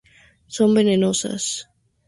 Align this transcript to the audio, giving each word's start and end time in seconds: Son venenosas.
Son 0.47 0.73
venenosas. 0.73 1.69